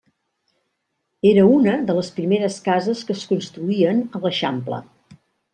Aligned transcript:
Era 1.31 1.43
una 1.57 1.75
de 1.91 1.95
les 1.99 2.09
primeres 2.17 2.57
cases 2.71 3.07
que 3.11 3.17
es 3.19 3.25
construïen 3.35 4.05
a 4.09 4.23
l’Eixample. 4.25 4.85